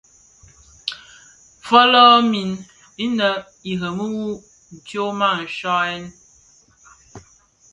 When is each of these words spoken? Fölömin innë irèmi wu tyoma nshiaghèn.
Fölömin 1.67 2.51
innë 3.05 3.31
irèmi 3.71 4.07
wu 4.13 4.27
tyoma 4.87 5.29
nshiaghèn. 5.43 6.05